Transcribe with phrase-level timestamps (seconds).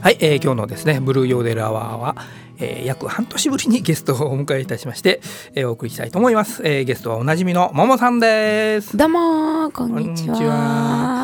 [0.00, 2.16] はい、えー今日のですねブルーヨーデルアワーは、
[2.58, 5.20] えー約半年ぶりにゲストをお迎えいたしまして、
[5.54, 8.96] えーお送りしたいと思います、えーゲストはおなじみのももさんです。
[8.96, 11.17] どうもこんにちは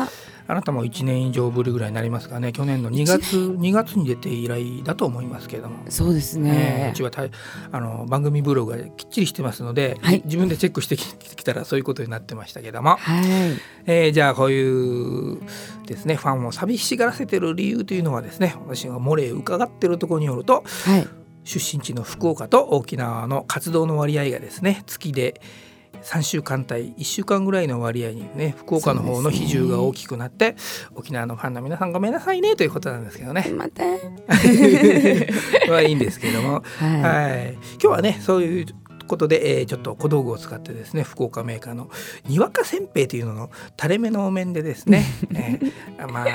[0.47, 2.51] あなたも1年以上ぶりぐらいになりますかね。
[2.51, 5.85] 去年の2月2月に出て以来だと思いますけれども。
[5.89, 7.23] そうですえーねうちはた
[7.71, 10.21] あの番組ブログがきっちりしてますので、はい。
[10.25, 13.25] 自分でチェックしてききたらそういうことになってましたけども、はい。
[13.85, 15.39] えーじゃあこういう
[15.87, 21.07] ですねファンを寂しがらせてる理由というのはですね私が漏れ伺ってるところによるとはい。
[21.43, 25.41] 出身地の福岡と沖縄の活動の割合がですね月で
[26.05, 30.55] 3週間対1週間ぐらいの割合にね福岡の方の比重が大きくなって、
[30.93, 33.51] 沖縄のファンの皆さんごめんなさいねということなんですけどね。
[33.55, 33.83] また
[35.71, 38.65] は いいんですけども、 ははい、今日はねそういう
[39.05, 41.89] ことで、えーちょっと小道具を使ってですね福岡メーカーの
[42.27, 46.25] にわかせんべいというのの垂れ目のお面でですね、 えーまあ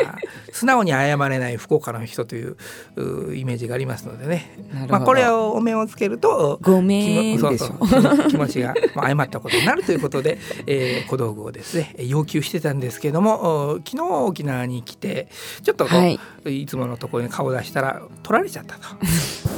[0.52, 2.56] 素直に謝れない福岡の人という
[2.96, 4.56] うイメージがありますのでね。
[4.88, 7.86] まあ、これをお面をつけるとごめん気もでしょ。
[7.86, 15.28] そうそう気持ちがまあ謝ったことになるということで、えー小道具をですね要求してたんですけどもお昨日沖縄に来て
[15.62, 16.20] ちょっとこう、はい。
[16.62, 18.80] い、つものところに顔を出したら取られちゃったと。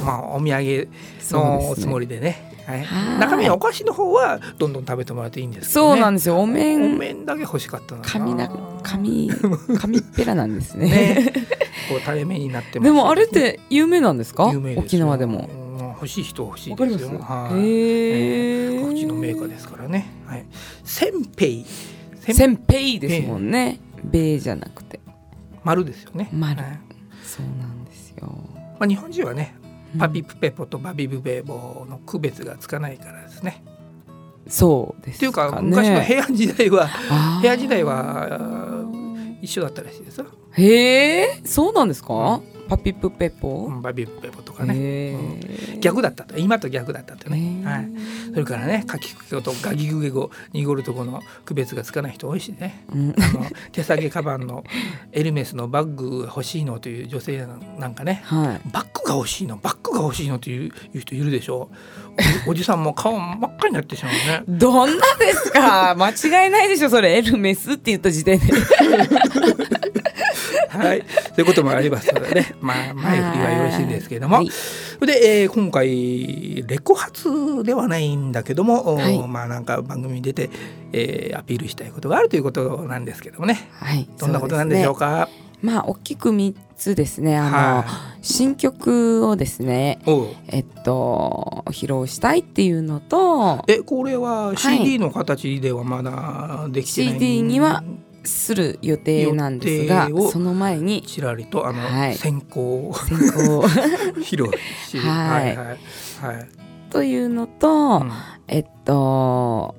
[0.05, 0.89] まあお土産
[1.31, 2.52] のおつもりでね
[3.19, 6.37] 中身のお菓子の方はどんどん食べてもらっていいんですね、そうなんですよ。
[6.37, 8.01] おお面面だけ欲しかったな。
[8.03, 8.49] 紙な
[8.83, 9.29] 紙
[9.77, 10.89] 紙っぺらなんですね。
[10.89, 11.33] ね。
[11.89, 14.49] こう垂れ目になってますでもあれって有名なんですか？
[14.53, 14.83] 有名ですよ。
[14.85, 15.49] 沖縄でも。
[15.51, 15.63] うん
[16.03, 16.97] 欲しい人は欲しいでます？
[16.97, 17.59] すよはい。
[17.59, 20.05] へえ各地のメーカーですからね。
[20.25, 20.45] はい。
[20.83, 21.65] せんぺい。
[22.19, 23.79] せんぺいですもんね。
[24.03, 24.99] べじゃなくて。
[25.63, 26.29] 丸ですよね。
[26.33, 26.61] 丸。
[26.61, 26.79] はい。
[27.23, 28.27] そうなんですよ。
[28.79, 29.62] まあ日本人はね、うん
[29.99, 33.63] パピプペポとバビブベボの区別がつかないからですね。
[34.47, 36.87] そうですっていうかね昔の平安時代は
[37.41, 38.83] 平安時代は
[39.41, 40.25] 一緒だったらしいですよ。
[40.51, 42.41] へえそうなんですか？
[42.67, 44.73] パピプペポバビブベボとかね。
[44.75, 45.15] へ
[45.75, 46.23] え逆だった。
[46.23, 47.37] と今と逆だったとね。
[47.37, 47.63] へー。
[47.63, 47.89] はい。
[48.31, 52.83] それからね、かきくけ語とガギグゲ語、濁るとこの区別がつかない人多いしね。
[52.93, 53.15] うん。
[53.17, 54.63] あの 手提げカバンの
[55.11, 57.45] エルメスのバッグが欲しいのという女性
[57.79, 58.21] なんかね。
[58.25, 58.69] はい。
[58.71, 59.57] バッグが欲しいの？
[59.57, 61.69] バッグが欲しいのっていういう人いるでしょ？
[62.45, 64.43] うおおじさんも顔真っ赤になってしまうね。
[64.57, 65.95] どんなですか？
[65.95, 67.17] 間違いないでしょそれ。
[67.17, 68.45] エルメスって言った時点で
[70.77, 71.05] はい。
[71.09, 72.55] そういうこともありますのでね。
[72.61, 74.49] まあ前振りはよろしいんですけれども、はい。
[75.05, 79.27] で、えー今回レコ発ではないんだけども、おはい。
[79.27, 80.49] まあなんか番組に出て、
[80.91, 83.69] えーアピールしたいことがあるということなんですけどもね。
[83.79, 84.07] はい。
[84.17, 85.29] どんなことなんでしょうそか
[85.61, 87.37] まあ大きく三つですね。
[87.37, 87.85] あの、は
[88.21, 89.99] 新曲をですね
[90.47, 97.83] えっと披露したいっていうのとえこれははい CD の形ではまだできてない、CD には
[98.23, 102.15] する予定なんですがその前にちらりとあの、はい。
[102.15, 102.89] 先行。
[102.89, 103.61] を先行。
[104.21, 104.49] 披露
[104.87, 105.47] し、 はい。
[105.47, 106.47] はいはいはい。
[106.89, 108.11] というのと、うん。
[108.47, 109.75] えっと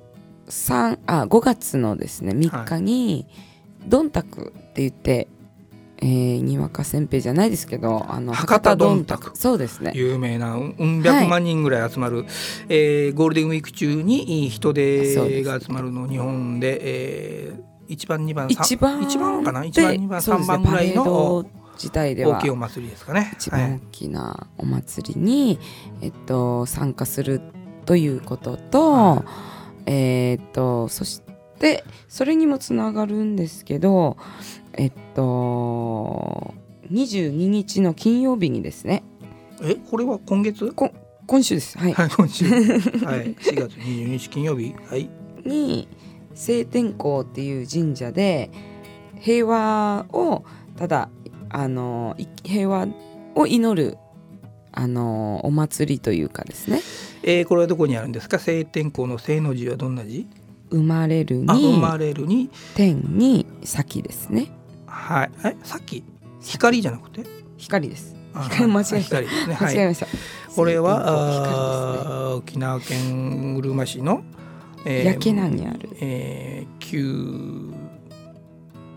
[0.49, 3.27] 三あ5月のですね3日に、
[3.87, 5.29] ドンタクって言って、
[5.99, 9.93] えー、にわかせんべいじゃないですけどあの博多どんたくそうですね。
[9.95, 12.27] 有名なうんうん百万人ぐらい集まる、
[12.69, 19.63] えーゴールデンウィーク中に人手が集まるの日本で、えー、1番2番三一番一番かな？
[19.63, 22.39] で1番2番3ね番ぐらいの自体では。
[22.39, 23.33] 大きいお祭りですかね。
[23.35, 25.59] 一番大はいきなお祭りに、
[26.01, 27.41] えっと、参加する
[27.85, 29.25] ということと、は
[29.87, 31.21] えーっとそし
[31.59, 34.17] てそれにもつながるんですけど
[34.73, 36.55] えっと
[36.91, 39.03] 22日の金曜日にですね。
[39.63, 40.73] えこれは今月？
[41.27, 41.79] 今週です。
[41.79, 42.45] はい、はい今週。
[42.47, 42.61] はい。
[42.61, 44.75] 4月22日金曜日。
[44.91, 45.09] はい。
[45.45, 45.89] に
[46.35, 48.51] 聖天公っていう神社で
[49.21, 50.45] 平和を
[50.77, 51.09] ただ
[51.49, 52.87] あのい平和
[53.35, 53.97] を祈る
[54.73, 56.81] あのお祭りというかですね。
[57.23, 58.39] えー、これはどこにあるんですか？
[58.39, 60.27] 晴天公の聖の字はどんな字？
[60.71, 64.49] 生まれるあ生にまれるに天に先ですね。
[64.87, 65.31] はい。
[65.45, 66.03] えさっき
[66.41, 67.25] 光じゃなくて？
[67.57, 68.17] 光です。
[68.35, 68.99] あ光間違えた。
[69.01, 69.55] 光ですね。
[69.55, 69.75] はい。
[69.77, 70.07] 間違えました、
[70.57, 72.35] これはね。
[72.35, 74.25] 沖縄県うるま市の、
[74.85, 75.89] えー焼け名にある。
[76.01, 77.73] えー、旧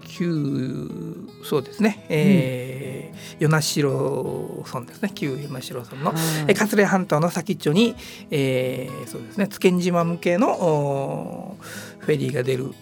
[0.01, 5.11] 旧そうですね、えー与那城村ですね。
[5.13, 6.15] 旧与那城村の、はい。
[6.47, 7.95] えー桂半島の先っちょに、
[8.31, 9.47] えーそうですね。
[9.47, 11.57] 津堅島向けの
[11.99, 12.73] フェリーが出る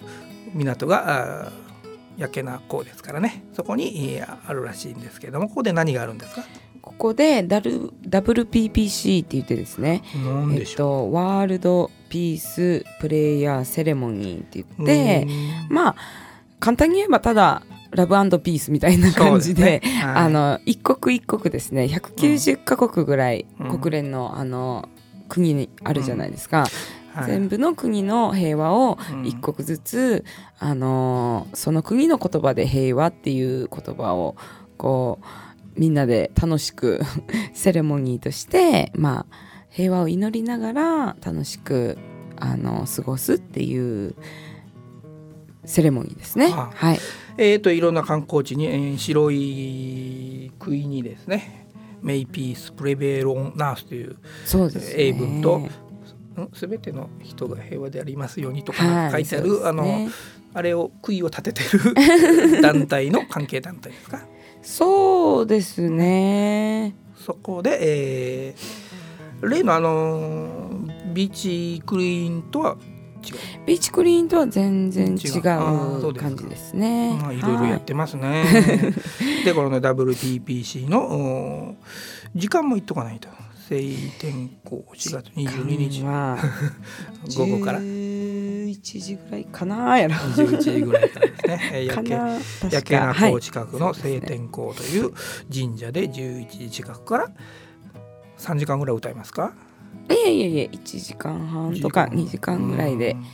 [0.54, 1.52] 港があー
[2.18, 3.44] 焼け名港ですからね。
[3.54, 6.42] そこに、えーあるらしいんですけどもここで何があるんですか？
[6.86, 10.02] ここでダル WPPC って言ってですね。
[10.54, 15.26] えっとワールドピースプレイヤーセレモニーってう、言って
[15.68, 15.96] まあ
[16.60, 19.80] 簡単に言えばただラブピースみたいな感じでね。
[20.00, 20.14] はい。
[20.14, 21.86] あの一国一国ですね。
[21.86, 23.78] 190カ国ぐらいうん。
[23.80, 24.88] 国連のあの
[25.28, 26.66] 国にあるじゃないですか、
[27.12, 27.26] はい。
[27.26, 29.26] 全部の国の平和をうん。
[29.26, 30.24] 一国ずつ、
[30.60, 34.36] あのその国の言葉で平和っていう言葉を
[34.76, 35.24] こう
[35.76, 37.00] みんなで楽しく
[37.52, 39.36] セレモニーとして、まあ、
[39.68, 41.98] 平和を祈りながら楽しく
[42.36, 44.14] あの過ごすっていう
[45.64, 46.50] セレモニーですね。
[46.52, 46.98] あはい、
[47.38, 51.66] えー、といろんな観光地に、えー白い杭にですね
[52.02, 55.02] 「メイピースプレベロンナース」というそうですね。
[55.04, 55.62] 英文と
[56.52, 59.12] すべての人が平和でありますようにとかはい。
[59.12, 60.08] 書いてある、そうですあのね。
[60.54, 64.26] あれを杭を立ててる 団体の関係団体ですか？
[64.66, 66.94] そうですね。
[67.16, 67.78] そこで、
[68.50, 68.86] えー
[69.42, 72.76] 例のあのービーチクリーンとは
[73.22, 73.30] 違
[73.62, 73.66] う？
[73.66, 75.42] ビーチクリーンとは全然違違う。
[76.14, 77.16] 感じですね。
[77.20, 78.44] まあいろいろやってますね。
[79.44, 81.74] でこのね WTPC のお
[82.34, 83.28] 時間も言っとかないと。
[83.68, 86.02] 晴天候4月22日。
[86.02, 86.38] は
[87.36, 87.78] 午後から
[88.82, 90.14] 11時ぐらいかなやろ。
[90.14, 91.60] 21時ぐらいからですね。
[91.72, 93.30] えー夜景夜景確かはい。
[93.30, 95.12] 那港近くの晴天港という
[95.52, 97.30] 神社で11時近くから
[98.38, 99.52] 3時間ぐらい歌いますか？
[100.10, 103.26] いえいえいえ1時間半とか2時間ぐらいでうん。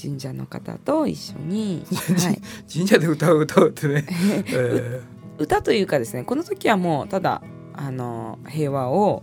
[0.00, 2.40] 神社の方と一緒に、 はい、
[2.72, 5.02] 神社で歌う歌うってね、え
[5.36, 7.42] 歌というかですねこの時はもうただ
[7.74, 9.22] あの平和を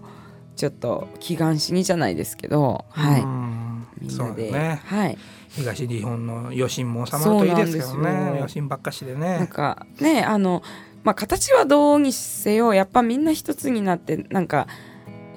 [0.56, 4.82] ちょっと祈願しにじゃないですけど、ーはい、みんなで、ね。
[4.86, 5.18] はい、
[5.50, 8.32] 東日本の余震も収まるといいですけどそうなんですよ。
[8.34, 10.62] ね余震ばっかしでなんねかねあの
[11.04, 14.68] まあ形はどうにせよやっぱみんな一つになってなんか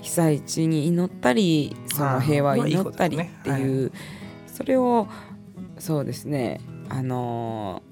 [0.03, 3.63] 被災地に祈ったりその平和を祈ったりってまあい。
[3.69, 3.93] う
[4.47, 5.09] それを
[5.79, 7.83] そうですねあの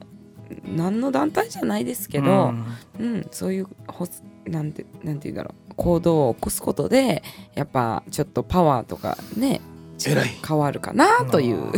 [0.64, 2.54] 何の団体じゃないですけど、
[2.98, 3.26] うん。
[3.30, 4.06] そういうほ
[4.46, 7.22] なんてなんて言うんだろう行動を起こすことで
[7.54, 9.60] やっぱちょっとパワーとかね
[10.00, 11.72] 変わるかなという。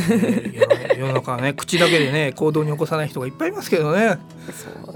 [0.99, 4.19] 世の中はね口だけでね 行動に起こさない人がいっぱいいますけどね。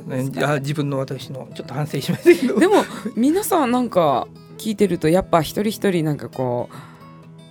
[0.06, 0.30] ね。
[0.44, 2.58] あ自分の私のちょっと反省しましたけど。
[2.60, 2.84] でも
[3.16, 4.26] 皆さんなんか
[4.58, 6.74] 聞いてるとやっぱ一人一人なんかこう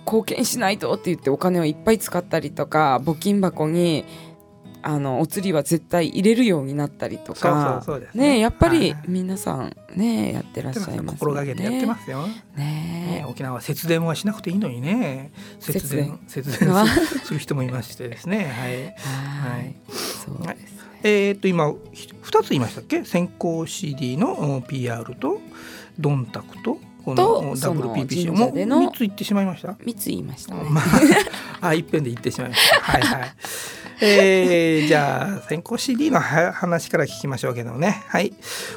[0.06, 4.04] 貢献しないとって言ってお金をいっぱい使ったりとか募金箱に
[4.86, 8.38] あのお釣りは絶対入れるようになったりとかそうですね。
[8.38, 9.02] やっぱりはい。
[9.08, 12.44] 皆さんねやってらっしゃいます心がけてやってますすよ、ね。
[12.56, 15.32] ね沖縄は節電はしなくていいのにね。
[15.58, 16.76] 節電節電。
[16.76, 16.86] あ
[17.24, 18.44] する人もいましてですね。
[18.44, 18.84] はい。
[19.46, 19.70] ははい。
[19.70, 20.78] いそうですね。
[21.02, 23.04] えーっと今ひ2つ言いましたっけ？
[23.04, 25.40] 先行 CD のお PR と
[25.98, 29.76] ドンタクとこの WPPC もう3つ言ってしまいました？
[29.84, 30.54] 三つ言いました。
[30.54, 30.80] ね ま
[31.60, 32.80] あ、あ一遍で言ってしまいました。
[32.80, 33.32] はいはい。
[34.00, 38.04] えー、じゃあ先行 CD のは話から聞きましょうけどね。
[38.08, 38.32] はい。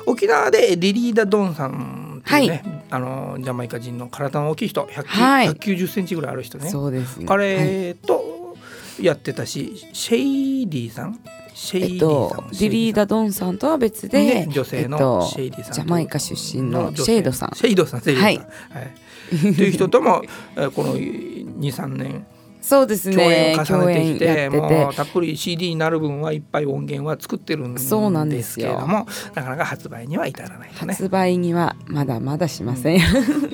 [0.06, 6.70] 沖縄でリリーダ・ドンさんっていうね、あのジャマイカ人の体の大きい人、100はい190センチぐらいある人ね。
[6.70, 8.56] そうですねはい彼と
[9.02, 11.20] やってたし、シェイディさん、
[11.54, 18.24] シェイディえっとさん、ディリーダ・ドンさんとは別で、ね女性のえっとシェイディさんとジャマイカ出身のシェイドさんシェイドさん、シェイドさん。
[18.24, 19.56] はいはい。
[19.56, 20.22] という人とも
[20.56, 22.26] えーこの2、3年
[22.68, 28.74] そうです共演ねを重ねてきてもてうたっぷり CD になる分はいっぱい音源は作ってるんですそうなんでけすよ。
[28.74, 30.94] れどもなかなか発売には至らないとね。
[30.94, 33.00] 発売にはまだまだしません、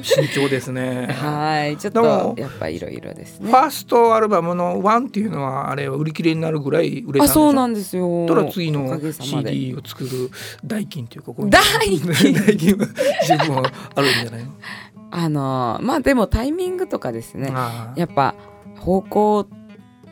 [0.02, 1.08] 慎重ですね。
[1.08, 1.78] はい。
[1.78, 3.52] ちょっとやっぱいろいろですね。
[3.52, 8.26] ファーストアルバムの「ワンっていうのはあれは売り切れになるぐらい売れたんでそうなんですよ。
[8.28, 10.32] たら次の CD を作る
[10.66, 11.62] 代金というかこういう代
[12.00, 12.34] 金。
[12.34, 12.88] 代金は
[13.28, 14.52] 十分あるんじゃないの、
[15.12, 17.54] あのまあでもタイミングとかですね。
[17.96, 18.34] やっぱ
[18.84, 19.48] 方向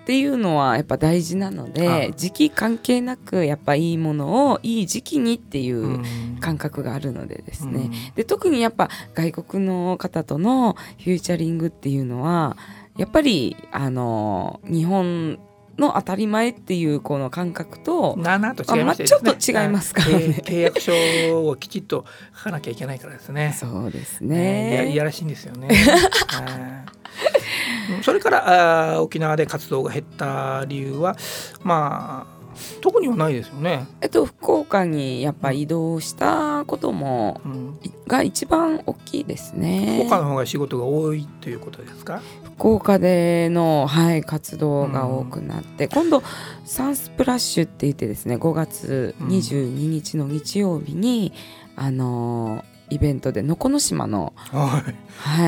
[0.02, 6.04] っていうのはやっぱ大事なのあで時期関係なくやっぱいいものをいい時期にっていううん。
[6.42, 7.92] 感覚があるのでですね、うん。
[8.16, 12.58] で特にやっぱ外国の方とのフューチャリングっていうのは
[12.98, 15.38] やっぱりあの日本
[15.78, 20.14] の当たり前っていうこの感覚となあなあと違いましてあまあちょっと違いますからね。
[20.16, 23.56] はい契契約書をきちっと書かなきゃいけないからですね。
[23.58, 24.72] そうですね。
[24.72, 24.96] いやいね。
[24.96, 25.70] やらしいんですよね。
[27.12, 31.16] はいそれからあー沖縄で活動が減った理由は
[31.64, 32.42] まあ
[32.82, 33.88] 特にはないですよね。
[34.02, 40.00] えっと福岡にやっぱ移動したこともうん、が一番大きいですね。
[40.06, 42.22] 福岡の方が仕事が多いということですか？
[42.58, 46.22] 福岡での、はい、活動が多くなって、今度
[46.66, 51.34] サンスプラッシュって言ってですね5月22日の日曜日に、
[51.76, 54.84] あのーイベントで能古島の、は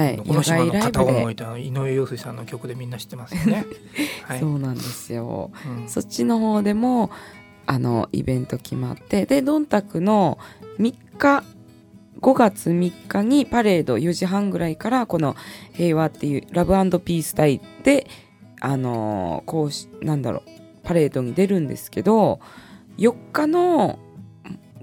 [0.09, 0.17] い。
[0.25, 3.65] 野外ライブで井上陽水さんの曲でみんな知ってますよね。
[4.23, 4.39] はい。
[4.39, 5.51] そうなんですよ。
[5.65, 7.11] うんそっちの方でも
[7.65, 10.37] あのイベント決まってでドンタクの
[10.79, 11.43] 3日
[12.21, 15.35] 5月3日にパレード4時半ぐらいからこの
[15.73, 18.07] 「平和」っていうラブピース隊で
[18.61, 20.41] あのーこうしなんだろう
[20.83, 22.39] パレードに出るんですけど
[22.97, 23.99] 4日の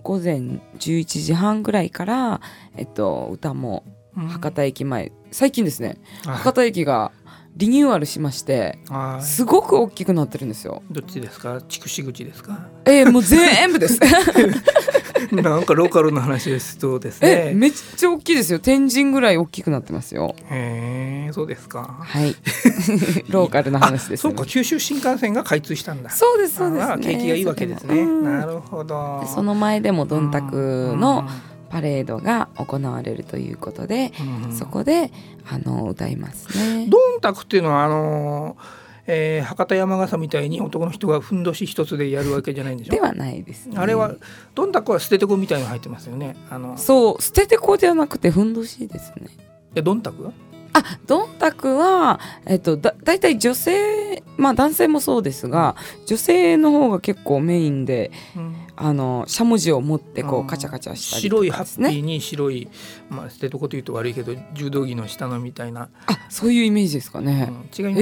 [0.02, 0.36] 午前
[0.78, 2.40] 11時半ぐらいから、
[2.76, 5.96] えっと、歌も博多駅前最近ですね。
[6.24, 7.12] 博多駅が
[7.56, 8.78] リニューアルしまして
[9.20, 10.82] すごく大きくなってるんですよ。
[10.90, 11.60] どっちですか？
[11.68, 12.68] 筑紫口ですか？
[12.86, 13.98] えーもう全部です。
[15.32, 16.78] なんかローカルの話です。
[16.78, 17.50] とですね。
[17.50, 18.58] えめっちゃ大きいですよ。
[18.58, 20.34] 天神ぐらい大きくなってますよ。
[20.50, 21.98] へえそうですか。
[22.00, 22.34] はい。
[23.28, 26.10] ローカルな話です、そうか九州新幹線が開通したんだ。
[26.10, 28.24] そうですそうです、ね、景気がいいわけですね、うん。
[28.24, 29.20] なるほど。
[29.22, 31.50] でその前でもどんたくのうん。
[31.70, 34.12] パレードが行われるということで、
[34.44, 34.52] うん。
[34.52, 35.12] そこで
[35.48, 36.88] あの歌いますね。
[36.88, 42.92] ドンタクっていうのはあのーえー博多山笠みたいに男の人がふんどし一つでやるわけじゃないんでしょ？
[42.92, 43.76] ではないです、ね。
[43.78, 44.14] あれは
[44.54, 49.28] ドンタクは捨ててこみたいの入ってますよねあのそう捨ててこじゃなくてふんどしですね。
[49.74, 50.30] えドンタク
[50.72, 55.74] あどんたくは、えっと、だ大体女性まあ男性もそうですが
[56.06, 61.64] 女性の方が結構メインでうんあのしゃもじを持ってこうカチャカチャしたり白いハ。
[61.64, 62.68] ッピーに白い、
[63.10, 67.32] まあ、捨てとこというと悪いけど柔道着の下のみたいな、あそういうイメージですかうんね。
[67.36, 67.94] 違いますか、え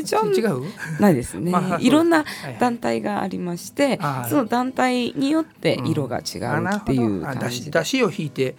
[0.00, 0.62] ー、じゃ違う？
[0.98, 4.28] ないですね、 まあいろんなはいはい団体がありまして、あー。
[4.30, 7.70] その団体によって色が違うっていう感じで。
[7.70, 8.56] だしを引いて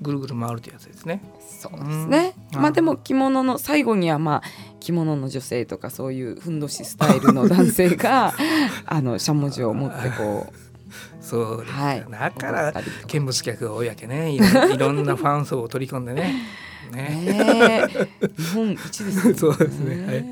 [0.00, 1.22] ぐるぐる回るってやつですね。
[1.60, 2.62] そうですね、うん。
[2.62, 4.42] まあでも着物の最後にはまあ
[4.84, 8.34] 着物の女性とかそういうふんどしスタイルの男性が
[8.84, 12.74] あのしゃもじを持ってこうそうはいだから
[13.06, 14.32] 見物客が多いわけね。
[14.32, 14.38] い
[14.76, 16.34] ろんなファン層を取り込んでね
[16.90, 17.88] ね。
[18.38, 19.38] 日本一ですよね。
[19.38, 20.06] そうですね。
[20.06, 20.24] はい。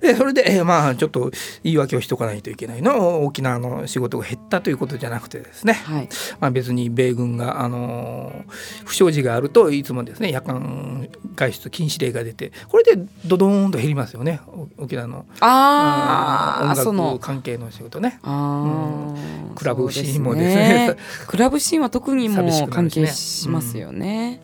[0.00, 1.30] でそれで、えーまあちょっと
[1.62, 3.24] 言い訳をしとかないといけないの。
[3.24, 6.08] 沖縄の仕事が減ったということじゃなくてですね、はい。
[6.40, 14.40] まあ、別に米軍が、あのー不祥事があるといつもですね夜間外出禁止令が出てこれでドドーンと減りますよね。
[14.46, 17.12] お沖縄のあ音あその。
[17.12, 18.18] 楽関係の仕事ね。
[18.22, 20.96] あークラブシーンもですね。
[21.26, 24.40] クラブシーンは特にもう関係しますよね、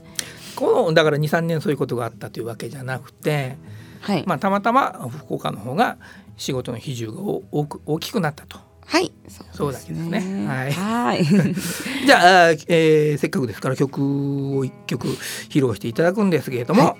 [0.61, 3.57] このだから23年そういうことがあったというわけじゃなくて、
[4.00, 5.97] はい、まあ、たまたま福岡の方が
[6.37, 8.59] 仕事の比重がお多く大きくなったと。
[8.87, 9.12] はい。
[9.52, 10.47] そうだけですね。
[10.49, 10.73] はい。
[10.73, 11.25] はい。
[12.05, 15.07] じゃあ、えーせっかくですから曲を一曲
[15.49, 16.97] 披露していただくんですけれども、は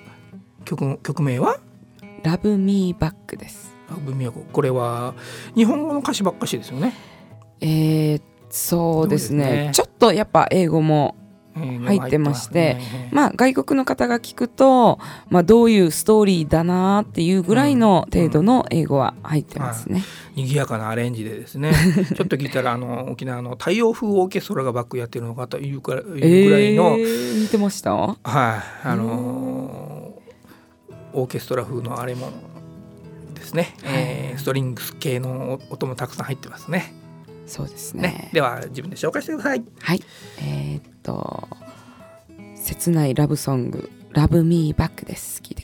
[0.65, 1.59] 曲曲名は？
[2.23, 3.75] ラブミーバックです
[4.05, 5.15] 「文都これは
[5.55, 6.95] 日本語の歌詞ばっかしですよね。
[7.61, 9.45] えー、そうですね。
[9.45, 9.71] ね？
[9.73, 11.20] ちょっとやっぱ英語もえー
[11.55, 12.79] 入ってまして
[13.11, 20.03] まあ外国の方が聞くと、まあ、どういうストーリーだなっていうぐらいの程度の英語は入ってますね、
[20.37, 21.73] 賑やかなアレンジでですね。
[22.17, 26.17] ちょっと聞いたらあの沖縄の太陽風オーケストラがバックやってるのかというからいうぐ
[26.51, 27.95] らいの、えー、似てました？
[27.95, 28.19] はい。
[28.87, 30.21] あのー
[31.13, 32.31] オーケストラ風のあれも
[33.35, 36.95] ですね、えーストリングス系の音もたくさん入ってますね。
[37.47, 38.03] そうですね。
[38.03, 38.31] ね。
[38.33, 39.65] では自分で紹介してください。
[39.81, 40.01] はい。
[40.41, 41.49] えー、っと
[42.57, 45.41] 切ないラブソング「ラブミーバックです。
[45.43, 45.60] 聞いて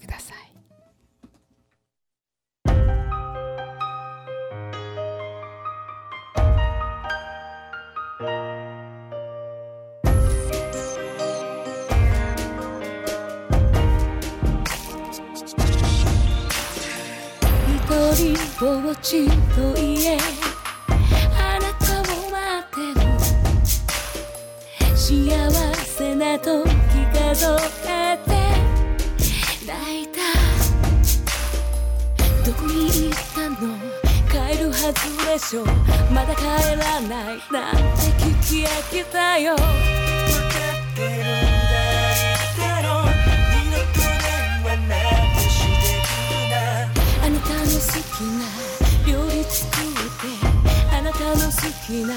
[51.27, 52.15] たの好きな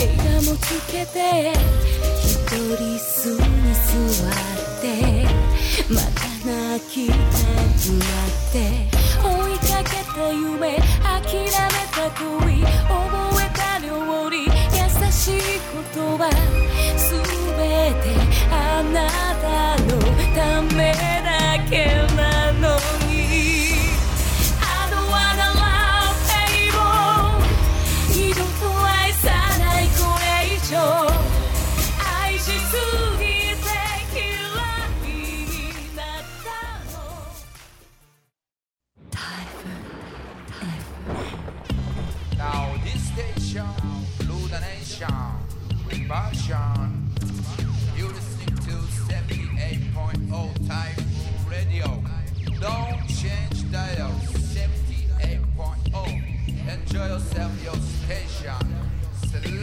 [0.00, 1.52] 映画もつけて
[2.22, 3.42] 一人椅子に
[3.74, 4.38] 座っ
[4.80, 4.84] て
[5.92, 8.54] また泣きたくなって
[9.20, 11.50] 追いかけた夢諦め
[11.90, 14.48] た恋覚えた料理優
[15.10, 15.40] しい
[15.94, 16.30] 言葉
[16.96, 17.10] 全
[17.94, 18.06] て
[18.52, 18.54] あ
[18.92, 18.96] な
[19.42, 19.46] た
[19.82, 19.90] の
[20.34, 21.74] ためだけ
[22.14, 22.35] な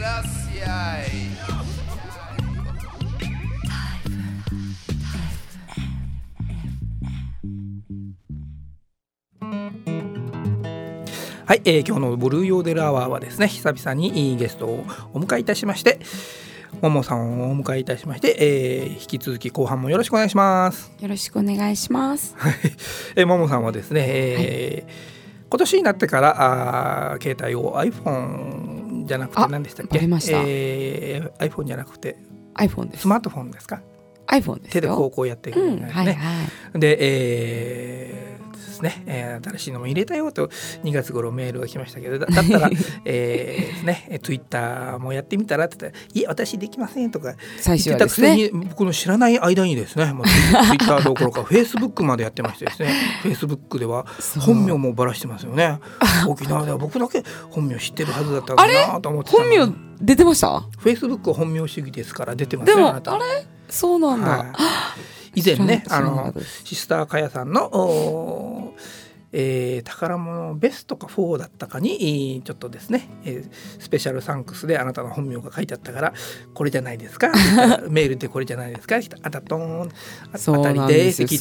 [0.06, 0.22] は
[11.54, 14.84] い、えー今日のブルーヨーデルアワーはですね久々にゲストを
[15.14, 16.00] お迎えいたしまして
[16.82, 20.92] ももさんをお迎えいたしまして、えー引き続き後半もよろしくお願いします。
[21.00, 22.34] よろしくお願いします。
[22.36, 22.54] はい、
[23.16, 24.90] えーももさんはですね、えー
[25.48, 29.98] 今年になってからあー携帯を iPhone じゃなくてあ何でしたっけ？
[29.98, 32.16] バレましたえー iPhone じゃなくて
[32.54, 33.08] iPhone ですス。
[33.08, 33.80] マートフォンですか
[34.28, 34.80] ？iPhone ですよ。
[34.80, 36.42] 手でこうこうやっていくうん、みたいなね、はいは
[36.74, 36.80] い。
[36.80, 38.33] で、えー
[38.74, 40.48] ですね、えー新しいのも入れたよと
[40.84, 42.70] 2月頃メールが来ましたけどだだったら、
[43.04, 48.36] えーですね、ツイッターもやってみたらって言ったら「いえ私できません」とか最初はですね。
[48.36, 52.92] に、僕の知らない間にですねもう ッターどころかフェイスブックまでやってましてですね。
[53.22, 54.06] フェイスブックでは
[54.40, 55.78] 本名もばらしてますよね。
[56.28, 60.60] 沖縄では僕だけ本名知ってるはずだったんだなと思って本名出てました？
[60.78, 63.14] フェイスブックは本名主義ですから出てますでもよあなた。
[63.14, 63.24] あれ？
[63.68, 64.26] そうなんだ。
[64.28, 64.46] はい
[65.34, 68.72] 以前ねあのシスターかやさんの、
[69.36, 71.94] えー宝物ベストか4だったかに
[72.36, 73.50] えーちょっとですね、えー
[73.80, 76.14] スペシャルサンクスであなたの本名が書いてあったから
[76.54, 77.32] これじゃないですか。
[77.90, 78.96] メールでこれじゃないですか。
[79.22, 81.22] あたとーんあたりです。
[81.24, 81.38] って聞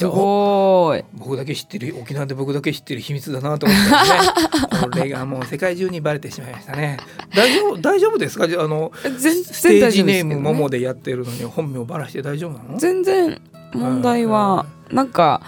[0.99, 1.05] い。
[1.13, 4.89] 僕だけ知ってる沖縄で僕だけ知ってる秘密だなと思ったらね。
[4.91, 6.97] これがもう世界中にバレてしまいましたね。
[7.35, 8.45] 大丈夫大丈夫ですか？
[8.45, 12.79] ああの全ステージネームももでやってるのに本名ばらして大丈夫なの？
[12.79, 13.39] 全然
[13.73, 15.41] 問題はなんか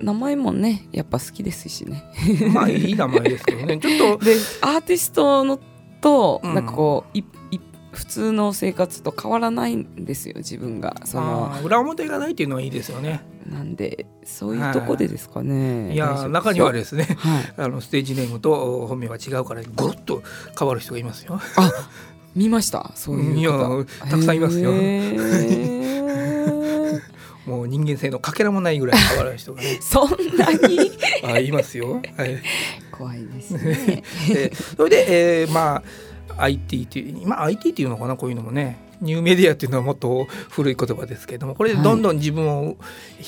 [0.00, 2.04] 名前もねやっぱ好きですしね。
[2.52, 3.78] まあいい名前ですけどね。
[3.78, 5.58] ちょっとでアーティストの
[6.00, 6.54] とうん。
[6.54, 7.60] なんかこう、いい
[7.92, 10.96] 普通の生活と変わらないんですよ自分が。
[11.04, 13.20] その裏表がないっていうのはいいですよね。
[13.46, 15.92] なんでそういうとこでですかね。
[15.92, 15.96] い。
[15.96, 16.16] や大丈夫。
[16.16, 20.22] ですよ中にはですねはい、あのステージネームと本名が違うからゴロッと
[20.58, 21.38] 変わる人がいますよ。
[21.56, 21.70] あ
[22.34, 22.92] 見ました？
[22.94, 23.74] そういう方。
[23.76, 24.70] いやたくさんいますよ。
[24.72, 26.31] へー
[27.46, 29.78] もう人間性のかけらもないぐらい変わる人がね。
[29.82, 30.92] そんなに？
[31.24, 32.00] あいますよ。
[32.16, 32.38] はい、
[32.90, 34.02] 怖いですね。
[34.28, 35.82] で それで、えーまあ
[36.38, 38.78] IT っていう今 IT っていうのかなこういうのもね。
[39.02, 42.76] ニューメディアっていうのはもっと古い言葉ですけれどもこれでどんどん自分を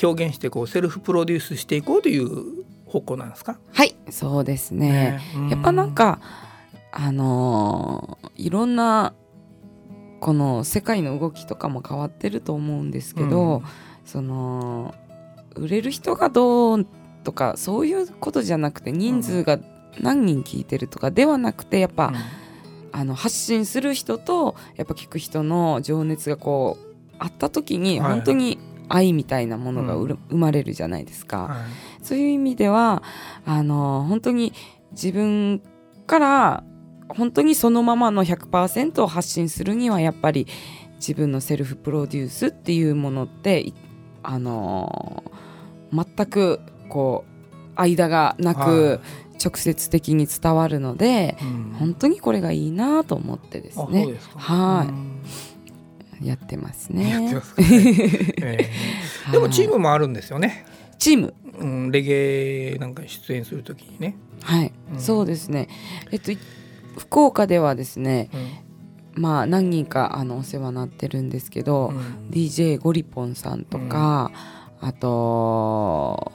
[0.05, 5.21] 表現してこうセルフプロデュースしていこうという方向なんですか、はいそうですね。
[5.37, 5.51] ね。
[5.51, 6.21] やっぱなんか
[6.93, 9.15] あのーいろんな
[10.21, 13.63] この世界の動きとかも変わってると思うんですけど、
[14.05, 14.95] その
[15.55, 16.87] 売れる人がどう
[17.23, 19.59] とかそういうことじゃなくて人数が
[20.01, 22.15] 何人聞いてるとかではなくてやっぱ、うん。
[22.97, 28.13] あの発信する人とやっぱ聞く人の情熱がこうあった時にはい。
[28.13, 31.39] 本当に愛みたいなものがうる生まれるじゃないですか。
[31.43, 31.55] は
[32.01, 32.05] い。
[32.05, 33.03] そういう意味では
[33.45, 34.53] あの本当に
[34.93, 35.61] 自分
[36.07, 36.65] から
[37.09, 40.47] 本当にそのままの100%を発信するにはやっぱり
[40.97, 43.75] 自分のセルフプロデュースっていうものってい
[44.25, 45.23] あの
[45.93, 47.25] 全くこ
[47.77, 49.01] う間がなく
[49.43, 51.77] 直接的に伝わるので、うん。
[51.79, 54.15] 本当にこれがいいなと思ってですね。
[54.37, 54.89] はい。
[54.89, 56.27] うん。
[56.27, 57.31] やってますね。
[58.41, 60.67] えーでもチームもあるんですよね、
[60.99, 61.35] チーム。
[61.59, 65.01] うん、レゲエなんかに出演するときにね、はい、うん。
[65.01, 65.69] そうですね。
[66.11, 66.39] えっとい
[66.99, 68.64] 福岡ではですねうん
[69.15, 72.29] まあ何人かあのお世話になってるんですけど、うん。
[72.31, 74.31] DJ ゴリポンさんとか、
[74.81, 76.33] あと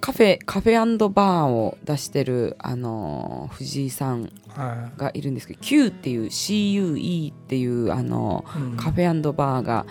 [0.00, 8.76] カフェカフェバーを出してるあの藤井さんはがいるんですけど Q っていう CUE っていうあのいうん。
[8.76, 9.86] カフェバーが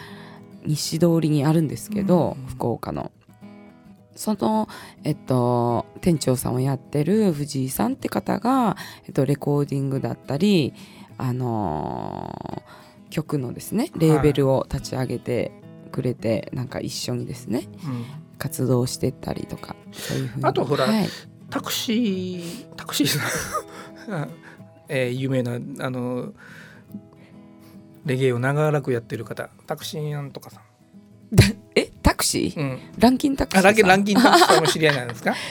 [0.66, 2.46] 西通りにあるんですけど、うん。
[2.48, 3.12] 福岡の。
[4.16, 4.70] その、
[5.04, 10.74] えっと、店長さんをやってる藤井さんって方が、えっと、レコーディングだったり、
[11.18, 12.76] あのー
[13.12, 15.52] 曲のですねレーベルを立ち上げて
[15.92, 18.06] くれて、なんか一緒にですねうん。
[18.38, 20.46] 活動してったりとかそういうふうに。
[20.46, 21.08] あとほらはい、
[21.50, 24.30] タクシータクシーさん、
[24.90, 26.34] えー有名なあの
[28.06, 29.50] レゲエを長らくやってる方。
[29.66, 30.62] タクシーなんとかさん、
[31.76, 31.92] え？
[32.04, 35.34] タクシー、うん、ランキンタクシーランキンタクシーさんも知り合いなんですか？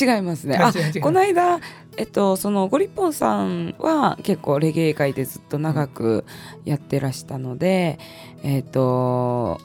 [0.00, 0.56] 違いますね。
[1.02, 1.58] この間、
[2.00, 6.24] えっと、そのゴリポンさんは結構レゲエ界でずっと長く
[6.64, 7.98] やってらしたので、
[8.42, 9.60] えっと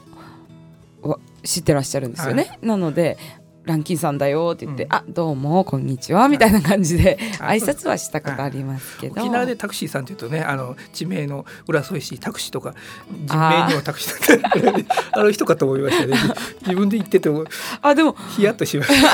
[1.01, 2.59] わ知ってらっしゃるんですよね。
[2.61, 3.17] なので
[3.63, 4.93] ランキンさんだよって言って、うん。
[4.93, 9.21] あどうもこんにちはみたいな感じであ挨拶はしたことありますけど。
[9.21, 12.75] 沖縄でタクシーさんというとねあの地名の浦添市タクシーとか
[13.09, 16.17] 人名にはタクシーだってあの人かと思いましたね。
[16.63, 17.45] 自分で言ってても
[17.81, 19.09] あでもヒヤッとしました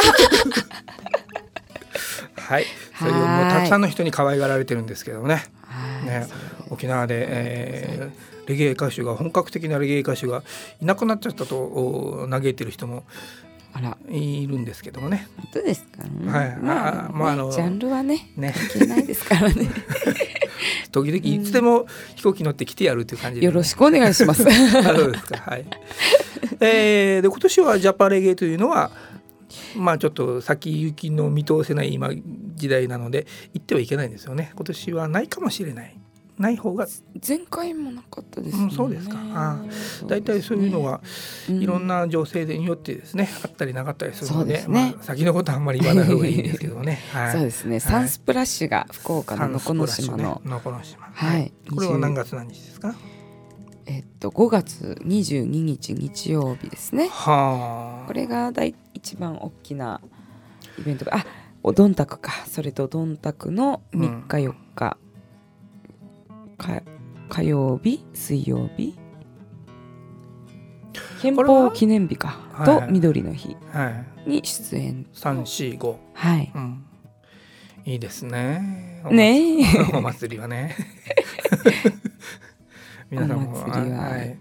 [2.52, 2.66] はい。
[3.00, 5.46] それでもうたくさんの人に可愛がられてるんですけどね。
[5.64, 6.06] はい。
[6.06, 6.28] ね。
[6.70, 10.44] 沖縄で、えーレゲエ歌手が本格的なレゲエ歌手が
[10.82, 13.06] いなくなっちゃったとお嘆いてる人も
[13.72, 13.98] あら。
[14.10, 15.30] いるんですけどもね。
[15.38, 16.58] 本当ですかね、はい。
[16.58, 18.54] まあ、あまああのねジャンルはねね。
[18.54, 19.70] 関係ないですからね。
[20.92, 21.86] 時々いつでも
[22.16, 24.44] 飛行機乗って来てやるっていう感じで、よろしくお願いします。
[24.50, 25.38] あそうですか。
[25.38, 25.66] はい。
[26.60, 28.92] えーで今年はジャパレゲというのは
[29.76, 32.10] まあちょっと先行きの見通せない今
[32.56, 34.52] 時代なので行ってはいけないんですよね。
[34.56, 35.98] 今年はないかもしれない。
[36.38, 36.88] ない方が。
[37.26, 39.18] 前回もなかったですね、うんそうですか。
[39.20, 39.64] あ
[40.00, 41.02] そう大体そういうのが
[41.50, 41.62] うん。
[41.62, 44.96] いろんな情勢によってですね、あったりなかったりするのでね。
[44.96, 47.00] まあ、先のことはあんまり言わない方がいいんですけどね。
[47.12, 51.08] はい、 そうですね、サンスプラッシュが福岡の能古の島の、のこの島。
[51.14, 51.54] はい。
[51.74, 52.96] これは何月何日ですか？
[53.86, 57.10] えっと5月22日日曜日ですね。
[57.10, 58.08] はあ。
[58.08, 60.00] これが第一番大きな
[60.80, 61.26] イベントがあ
[61.64, 62.32] おどんたくか。
[62.48, 64.98] それとどんたくの3日4日、
[66.58, 66.84] か
[67.30, 68.98] 火曜日水曜日。
[71.22, 72.40] 憲法記念日か。
[72.52, 72.64] は？
[72.64, 73.90] いと緑の日は
[74.26, 74.30] い。
[74.30, 75.08] に出演。
[75.14, 76.00] 三四五。
[76.14, 76.52] はい。
[76.54, 76.86] うん。
[77.86, 79.02] いいですね。
[79.10, 79.66] ねえ。
[79.98, 80.76] お祭りはね。
[83.10, 84.00] 皆さんもお祭りは。
[84.00, 84.40] はい、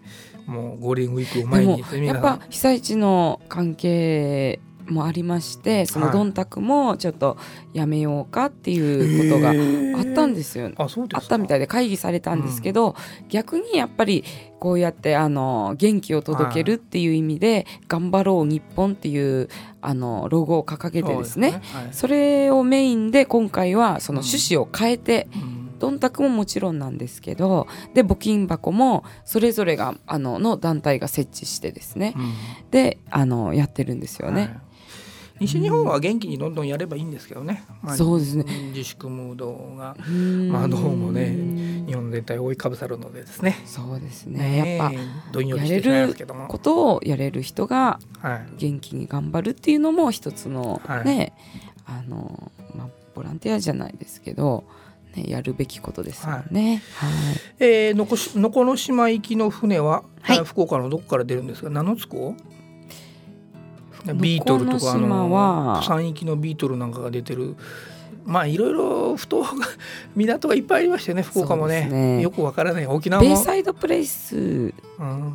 [0.51, 4.59] もうゴーンウィークを前にやっぱ被災地の関係
[4.91, 7.39] もありましてそのはいどんたくもちょっと
[7.73, 10.73] やめようかっていうことがあったんですよ。
[10.77, 11.19] あそうですか。
[11.23, 12.97] あったみたいで会議されたんですけど、
[13.29, 14.25] 逆にやっぱり
[14.59, 19.49] こうやってあの元気を届けるっていう意味で「頑張ろう日本」っていう
[19.81, 21.51] あのロゴを掲げてですね。
[21.51, 21.89] そうはい。
[21.93, 32.33] それをメインで今回はその趣旨を変えて、うんどんたくももちろんなんですけどで募金箱もそれぞれがあのの団体が設置してですねうん
[32.71, 34.41] であのやってるんですよね。
[34.43, 34.61] はい
[35.41, 37.65] 西日本は元気にどんどんやればいいんですけどね。
[37.81, 39.97] まあそうですね自粛ムードが
[40.53, 41.35] まあどうもね
[41.87, 43.57] 日本全体を覆いかぶさるのでですね。
[43.65, 44.99] そうですねやっね
[45.33, 46.43] どんよりしてしまいますけども。
[46.43, 48.47] ぱことをやれる人がはい。
[48.59, 51.33] 元気に頑張るっていうのも一つのはいね、
[51.87, 54.65] あのまあボランティアじゃないですけど、
[55.17, 56.83] ね、やるべきことですよね。
[56.97, 57.11] はい。
[57.59, 60.39] えー、のこしのこの島行きの船は、はい。
[60.39, 61.71] あ福岡のどこから出るんですか？
[61.71, 62.35] 名の付港
[64.15, 67.57] ビートルとかあの山域のビートルなんかが出てる。
[68.25, 69.49] まあいろいろ不当が
[70.15, 71.89] 港がいっぱいありましたよね福岡もね。
[71.91, 72.21] ね。
[72.21, 72.87] よくわからない。
[72.87, 75.35] 沖縄も、ベイサイドプレイスうん、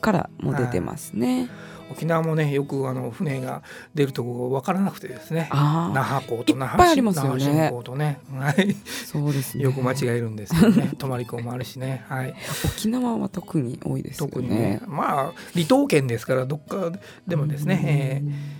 [0.00, 1.48] からも出てますね。
[1.90, 3.62] 沖縄もねよくあの船が
[3.94, 5.48] 出るとこがわからなくてですね。
[5.50, 9.64] あ那覇港と那覇新港とね、はい、あ、そうですね。
[9.64, 10.92] よく間違えるんですけどね。
[10.98, 14.32] 泊まり港もあるしね、はい、沖縄は特に多いですよね。
[14.32, 14.80] 特にね。
[14.86, 16.92] まあ離島県ですからどっか
[17.26, 18.58] でもですね、えー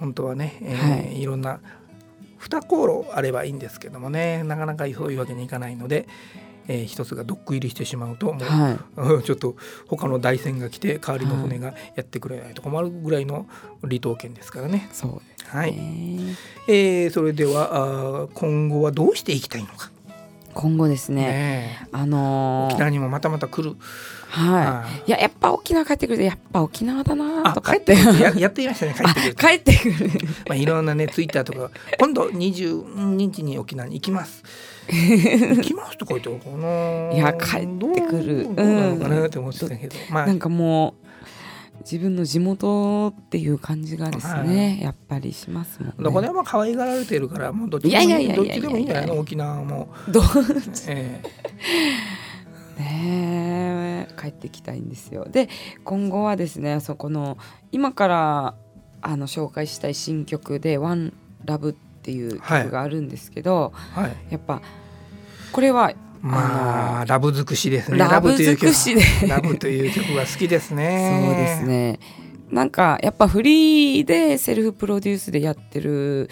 [0.00, 1.20] 本当はね、えーはい。
[1.20, 1.60] い、ろんな
[2.40, 4.42] 2航路あればいいんですけどもね。
[4.44, 6.08] なかなかそういうわけにいかないので、
[6.68, 8.78] えー一つがドック入りしてしまうともう、はい。
[8.96, 9.56] う んちょっと
[9.88, 13.46] 他の台船が来て代わりの船がやってくれないと困るぐらいの
[13.82, 14.88] 離島県ですからね。
[14.92, 15.72] そうですはい。
[15.72, 16.36] ね。
[16.68, 19.90] えーそれではあー今後はどうしていきたいのか、
[20.54, 21.22] 今後ですね。
[21.22, 23.76] ねあのー沖縄にもまたまた来る、
[24.28, 25.08] はい。
[25.08, 25.10] い。
[25.10, 27.94] ややっぱ沖縄帰ってくるとやっぱ沖縄だなあとかって。
[27.96, 28.20] 帰ってくる。
[28.22, 30.10] や やっていましたね帰っあてくる帰ってくる。
[30.48, 31.70] まあ、いろんなねツイッターとか。
[31.98, 34.44] 今度20日に沖縄に行きます
[34.90, 37.12] 行きますとか言ってるかな？
[37.14, 38.44] いや帰ってくる。
[38.54, 39.26] どうなのかな？
[39.26, 40.26] って思ってたけど、まあ。
[40.26, 41.06] なんかもう
[41.80, 45.94] 自分の地元っていう感じがですね、やっぱりしますもんね。
[45.98, 50.24] どこでも可愛がられてるからもうどっちでもいやいどっちでもいいんじゃないの沖縄も、 どう？
[50.88, 51.22] え
[52.78, 55.26] ねえ帰ってきたいんですよ。
[55.30, 55.48] で
[55.84, 57.38] 今後はですねそこの
[57.72, 58.54] 今から
[59.02, 61.12] あの紹介したい新曲で「ONE
[61.46, 64.16] LOVE」っていう曲があるんですけど、えはい。
[64.30, 64.62] やっぱ
[65.52, 67.98] これはまあラブ尽くしですね。
[67.98, 71.22] ラブという曲尽くしでラブという曲が好きですね。
[71.26, 71.98] そうですね。
[72.50, 76.28] なんかやっぱフリーでセルフプロデュースでやってる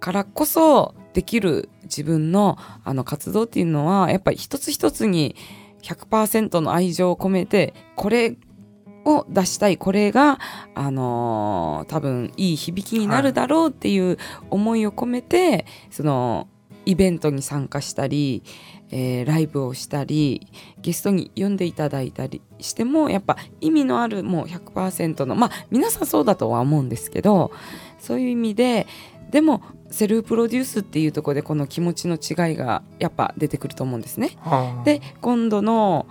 [0.00, 5.36] からこそできる自分のあの活動っていうのはやっぱり一つ一つに
[5.82, 8.36] 100%の愛情を込めてこれ
[9.04, 10.38] を出したいこれが、
[10.74, 14.18] あのー多分いい響きになるだろうっていう
[14.50, 16.48] 思いを込めて、その
[16.86, 18.42] イベントに参加したり、
[18.90, 20.46] えーライブをしたり
[20.80, 27.52] ゲストに呼んでいただいたりしてもやっぱ意味のあるもう100%のまあ皆さんそうだとは思うんですけど
[27.98, 28.86] そういう意味で
[29.30, 34.36] でもセルフプロデュースっていうところでこの気持ちの違いがやっぱ出てくると思うんですね。
[34.40, 36.06] はあで今度の、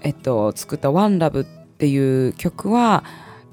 [0.00, 3.04] えっと、作った「OneLove」っていう曲は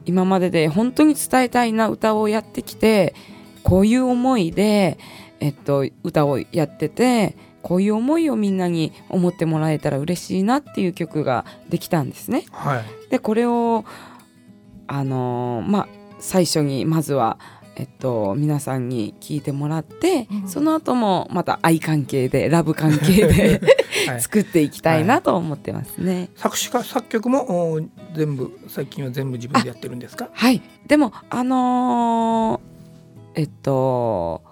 [0.06, 3.14] 今までで本当に伝えたいな歌をやってきて
[3.64, 4.98] こういう思いで、
[5.40, 12.46] えっと、歌をやっててこういう思いをみんなに思ってもらえたら嬉しいなっていう曲ができたんですね。
[12.52, 13.86] はいでこれを
[14.88, 15.88] あのーまあ
[16.20, 17.40] 最初にまずは、
[17.78, 23.62] えっと、皆さんに聞いてもらって、うんその後もまた愛関係でラブ関係ではい
[24.20, 26.30] 作っていきたいなと思ってますね。
[26.36, 27.82] 作詞家作曲もお
[28.14, 30.30] 全部最近は全部自分でやってるんですか？
[30.32, 30.62] はい。
[30.88, 34.44] でもあのーえっと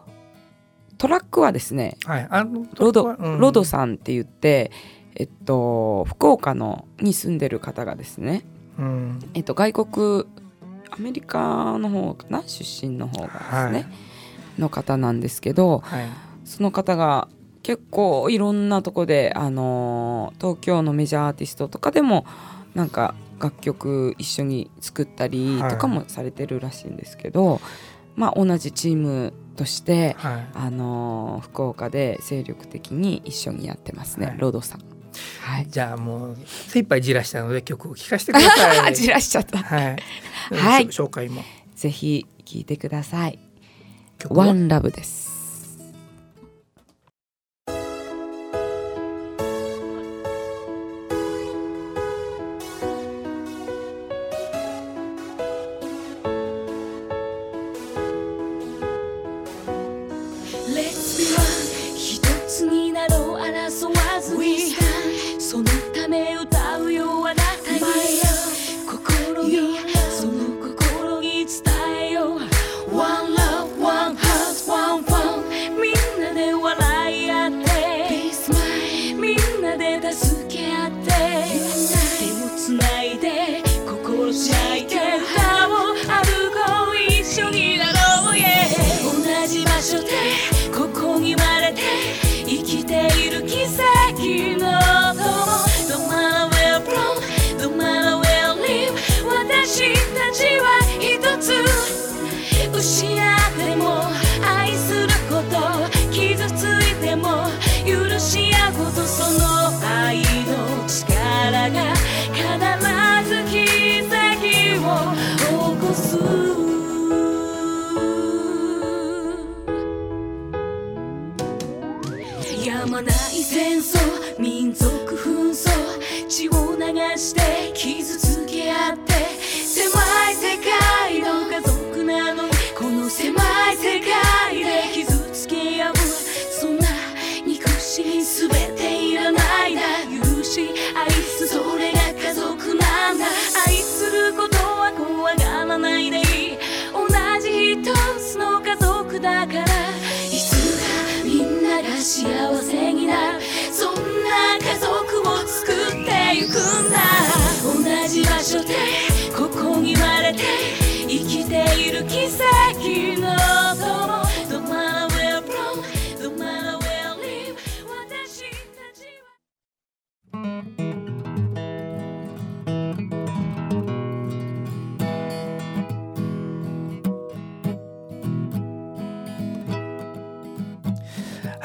[0.98, 2.28] トラックはですねはい。
[2.30, 3.40] あのロド,、うん。
[3.40, 4.72] ロドさんって言って、
[5.16, 8.44] えっと、福岡のに住んでる方がですね、
[8.78, 9.20] うん。
[9.34, 10.26] えっと、外国
[10.90, 12.44] アメリカの方かな？
[12.48, 13.86] 出身の方がですね、はい。
[14.60, 16.08] の方なんですけどはい。
[16.46, 17.28] その方が
[17.68, 22.26] 結構いろんなとこで、あのー東京のメジャーアーティストとかでも
[22.76, 27.60] なんか楽曲一緒に作ったりとかもされてるらしいんですけど、
[28.16, 30.48] まあ、同じチームとして、はい。
[30.54, 34.38] あのー福岡で精力的に一緒にやってますね、はい。
[34.38, 34.82] ロドさん。
[35.42, 38.96] はい、じゃあもう精一杯じらしたので曲を聴かせてください。
[38.96, 39.58] じらしちゃった。
[39.58, 39.98] はい、
[40.54, 40.88] はい。
[40.88, 41.42] 紹介も。
[41.76, 43.40] ぜひ聴いてください。
[44.30, 45.27] ワンラブです。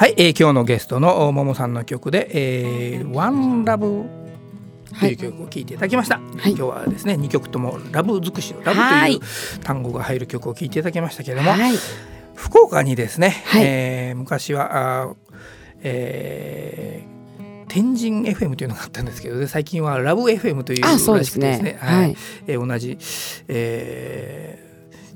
[0.03, 4.03] はい、えー今日のゲストのおももさんの曲で「えー、ワンラブ
[4.99, 6.21] という曲を聴いていただきました、い。
[6.51, 9.25] 今日はですね2曲ともラブ尽くしのラブはいとい。
[9.25, 11.75] う単語が入る曲を聴いていただきましたけれども、はい、
[12.35, 13.63] 福岡にですね、はい。
[13.65, 15.15] えー昔はあー、
[15.85, 17.13] えー
[17.69, 21.79] 天神 FM というのがあったんですけどで最近はラブ FM というらしくてすね。
[21.79, 22.11] ははい。
[22.11, 22.17] い、
[22.49, 22.99] えー同じ、
[23.47, 24.62] えー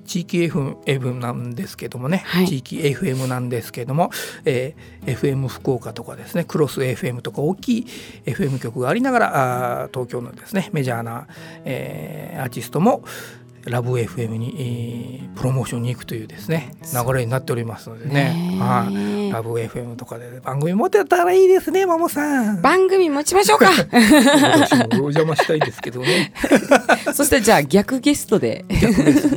[0.07, 2.47] 地域 FM, なんですけどもね、はい。
[2.47, 4.11] 地域 FM なんですけども、
[4.45, 7.87] えー FM 福岡とかですねクロス FM とか大きい
[8.25, 11.27] FM 局がありながらあー東京のですねメジャーな、
[11.65, 13.03] えーアーティストも
[13.67, 22.63] ラブ FM に、えープロモーションに行くというですね流れになっておりますのでねねえはいラブ FM とかで番組持ってたらいいですねマモさん。
[22.63, 23.67] 番組持ちましょうか。
[23.71, 26.33] 私 もお邪魔したいですけどね。
[27.13, 28.65] そしてじゃあ逆ゲストで。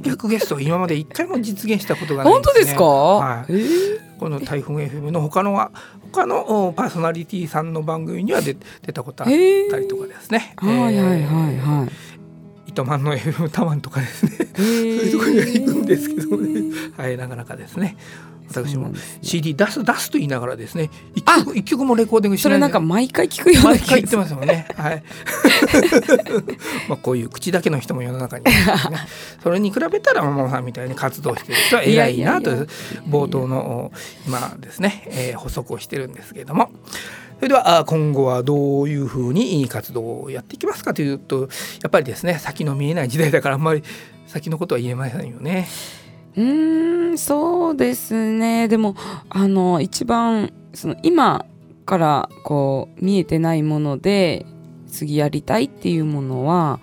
[0.03, 2.83] 逆ゲスト今まで一回も実現したことがないん本当ですか？
[2.85, 5.71] はいえーこの台風 FM の他のは
[6.11, 8.53] 他のおパーソナリティさんの番組には出
[8.85, 10.53] 出たことあったりとかですね。
[10.57, 11.89] はいはいはいえーはい。
[12.79, 14.31] 糸満の FM タワンとかですね。
[14.31, 16.75] そうそういうところには行くんですけどね。
[16.95, 17.97] はいなかなかですね。
[18.49, 24.67] 私も CD 出す出すと言いながらですね一曲一曲もレコーディングしないそれなんか毎回聞くような毎回言ってますもんね。
[24.75, 25.03] はい。
[26.89, 28.51] まあこういう口だけの人も世の中にね。
[29.43, 32.51] それに比べたら桃さんみたいに活動してる人は偉いなと
[33.07, 33.91] 冒頭の
[34.25, 36.71] 今ですね、えー補足をしてるんですけれども。
[37.39, 41.49] それではあ今後はどういうふうに活動をやっていきますかというと
[41.81, 43.83] やっぱりですね先の見えない時代だからあんまり
[44.27, 45.67] 先のことは言えませんよね。
[46.35, 48.67] うーんそうですね。
[48.67, 48.95] でも
[49.29, 51.45] あの一番その今
[51.85, 54.45] からこう見えてないもので
[54.87, 56.79] 次やりたいっていうものは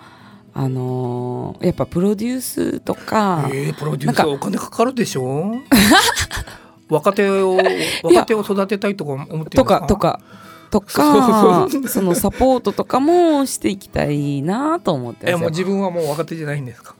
[0.53, 5.53] あのやっぱプロデュースとか、えー、プロデューサーお金かかるでしょ？
[6.89, 7.57] 若手を
[8.03, 10.19] 若手を育てたいとか思ってるんですとかかとか
[10.69, 15.37] とかそのサポートとかもしていきたいなと思ってえますよ。
[15.39, 16.95] もう自分はもう若手じゃないんですか？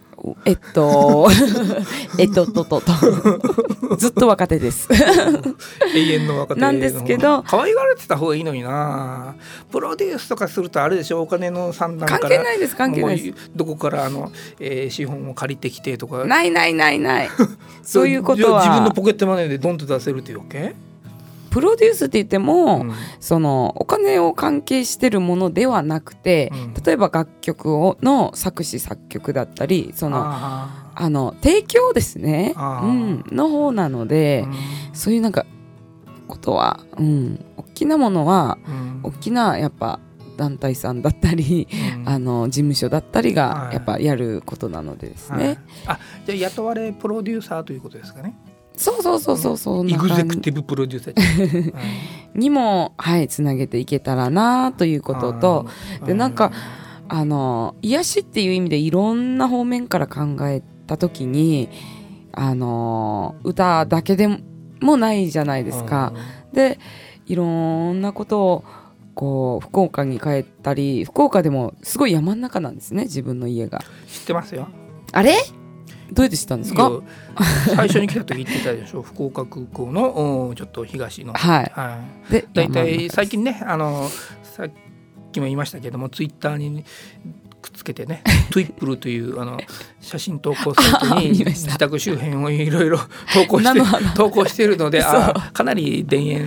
[0.46, 1.28] えっと
[2.18, 2.92] えっとととと。
[3.98, 4.90] ずっと若手です。
[5.96, 9.36] 永遠の若手のなんですけど可愛がられてた方がいいのにな。
[9.72, 11.22] プロデュースとかするとあれでしょ？
[11.22, 12.20] お金の算段から。
[12.22, 13.52] 関係ないです関係ないです。
[13.56, 16.26] どこからあの、えー資本を借りてきてとか。
[16.26, 17.30] ないないないない。
[17.84, 18.62] そういうことは。
[18.64, 20.76] 自分のポケットマネーでドンと出せるっていうわけ、
[21.58, 22.94] プロデュースって言っても、うん。
[23.20, 26.84] そのお金を関係してるものではなくて、うん。
[26.84, 34.50] 例えば楽曲をの作詞作曲だったりそのああの提供ですね、うん、の方なのーで、う
[34.92, 34.96] ん。
[34.96, 35.48] そういうなんか
[36.28, 39.00] ことは、うん、大きなものはうん。
[39.02, 40.00] 大きなやっぱ
[40.38, 41.68] 団体さんだったり、
[41.98, 42.06] うん。
[42.08, 43.36] あの事務所だったりはい。
[43.36, 45.58] がやっぱやることなのでですね、はい。
[45.88, 48.36] あじゃあ雇われプロデューサーということですかね
[48.78, 55.66] そうそうそうそうそんイグゼクティブプロデューサー、 はいにもはいつなげていけたらなということと、
[56.06, 56.52] でなんか
[57.10, 61.70] あの癒しっていう意味でいろんな方面から考えた時に
[62.32, 64.28] あの歌だけで
[64.80, 66.14] もないじゃないですか。
[66.54, 66.80] で
[67.26, 68.64] いろんなことを
[69.16, 73.80] こう福岡に帰ったり福岡でもすごい山の中なんですね自分の家が。
[74.08, 74.68] 知ってますよ。
[75.12, 75.36] あれ？
[76.12, 76.92] どうやって知ったんですか？
[77.76, 79.02] 最初に来た時言ってたでしょ？
[79.04, 81.34] 福岡空港のおちょっと東の。
[81.34, 81.72] はい。
[81.76, 82.32] はい。
[82.32, 84.10] で大体最近ねあの
[84.44, 84.70] さっ
[85.32, 86.84] きも言いましたけどもツイッターに
[87.62, 89.60] くっつけてね トゥイップルというあの
[90.00, 93.00] 写真投稿サイトに 自宅周辺をいろいろ
[93.34, 93.82] 投稿して
[94.16, 96.46] 投稿しているのであかなり田園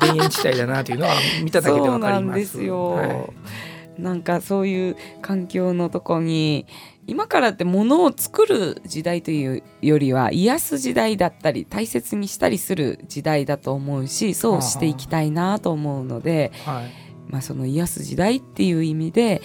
[0.00, 2.22] 田園地帯だなというのは見ただけでわかります。
[2.22, 4.02] そうなんですよ、はい。
[4.02, 6.66] なんかそういう環境のとこに
[7.06, 16.90] 今からって物を作る時代というよりは癒す時代だったり大切にしたりする時代だと思うしそうしていきたいなと思うので、はい
[17.28, 19.40] まあ、その癒す時代っていう意味で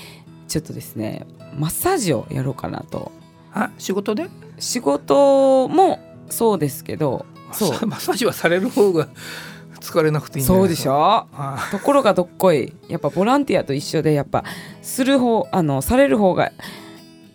[0.47, 1.26] ちょっとですね
[1.58, 3.12] マッサージをやろうかなと。
[3.54, 4.28] あ仕事で？
[4.60, 7.71] 仕事もそうですけどそう。
[7.86, 9.08] マッサージはされる方が
[9.82, 10.93] 疲れなくていいそうでしょ？
[11.34, 11.67] あ。
[11.71, 12.74] ところがどっこい。
[12.88, 14.43] やっぱボランティアと一緒でやっぱ
[14.82, 16.52] する方あのされる方が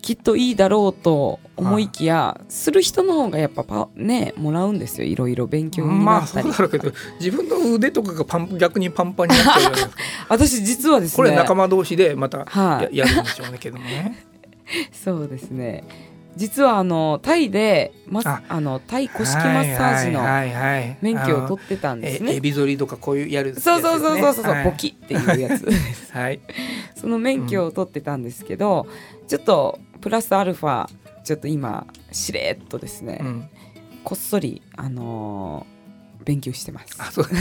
[0.07, 5.05] きっといいだろうと思いきやする人の方がやっぱパねもらうんですよ。
[5.05, 9.89] いろいろ勉強にまあそなったり、うだろうけど自分の腕とかがパン逆にパンパンになっちゃ
[10.29, 12.95] 私実はですねこれ仲間同士でまたや,、はい。
[12.95, 14.25] やるんでしょうねけどもね。
[14.93, 15.83] そうですね。
[16.37, 22.33] 実はあのタイで、ま、ああのタイ古式マッサージの免許を取ってたんですね。
[22.33, 23.59] えエビ反りとかこういうやるね。
[23.59, 24.63] そうそうそうそうそう、はい。
[24.63, 25.67] ボキっていうやつ
[26.13, 26.39] はい。
[26.95, 28.85] その免許を取ってたんですけど、
[29.27, 30.87] ちょっとプラスアルファ
[31.23, 33.49] ちょっと今しれっとですね、うん。
[34.03, 35.77] こっそりあのー
[36.27, 36.87] 勉強してます。
[36.99, 37.23] あそう。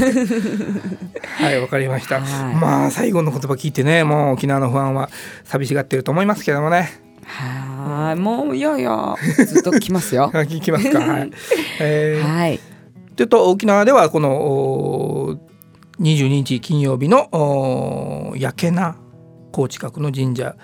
[1.42, 2.54] はいわかりました、はい。
[2.54, 5.10] まあ最後の言葉聞いてねもう沖縄の不安は
[5.42, 6.90] 寂しがってると思いますけどもね。
[7.24, 10.30] はーい、もういやいやずっと来ますよ。
[10.46, 11.00] 聞きますか。
[11.00, 11.30] はい、
[11.80, 12.60] えーはい、
[13.16, 15.36] ちょっと沖縄ではこのお
[16.00, 18.96] 22日金曜日のお焼けな
[19.50, 20.54] 高近くの神社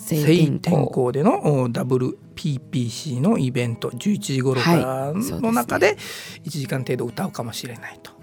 [0.00, 5.96] 晴晴天天候候でのお WPPC のイベント11時頃からの中で
[6.44, 8.20] 1時間程度歌うかもしれないと。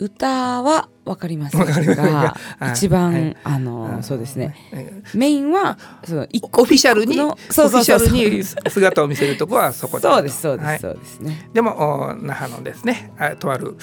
[0.00, 2.34] 歌はわかりませんわかりませんが
[2.72, 3.36] 一番、はい。
[3.44, 4.56] あのーそうですね。
[4.72, 10.14] えメインはそのオフィシャルにオのフィシャルに姿を見せるとこはそこだと。
[10.14, 10.78] そうですそうです、はい。
[10.78, 11.50] そうですね。
[11.52, 13.76] でもお那覇のですねあとある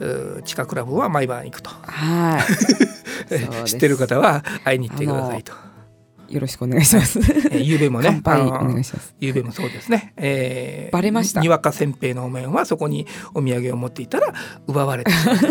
[0.00, 1.70] う地下クラブは毎晩行くと。
[1.70, 3.64] はい。
[3.64, 5.71] 知ってる方は会いに行ってくださいと。
[6.32, 7.18] よろしくお願いします。
[7.18, 8.20] えーゆうべもね。
[8.24, 9.14] 乾杯お願いします。
[9.20, 11.40] ゆうべもそうですね、えーバレました。
[11.40, 14.32] にわかせんべいのお面はそこにお土産を持っていたら
[14.66, 15.46] 奪われたと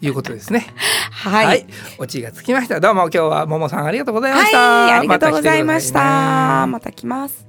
[0.00, 0.66] いうことですね。
[1.10, 1.66] はい、
[1.98, 2.80] オチがつきました。
[2.80, 4.58] どうも今日はももさんありがとうございました。
[4.58, 6.66] はい、ありがとうございました。
[6.66, 7.45] また来ます。